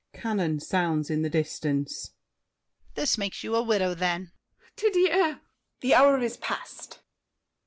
[0.15, 2.15] [Cannon sounds in the distance.
[2.95, 4.31] This makes of you a widow, then!
[4.31, 4.31] MARION.
[4.75, 5.09] Didier!
[5.11, 5.41] THE JAILER.
[5.81, 7.01] The hour is past.